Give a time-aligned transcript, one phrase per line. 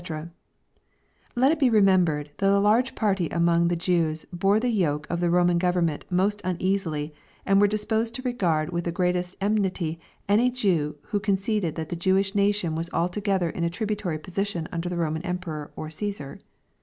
[1.35, 5.19] ]Let it be remembered, that a large party among the Jews bore the yoke of
[5.19, 7.13] the Roman government most uneasily,
[7.45, 11.95] and were disposed to regard with the greatest enmity any Jew who conceded that the
[11.95, 16.39] Jewish nation was altogether in a tributary position under the Roman emperor, or" Caesar."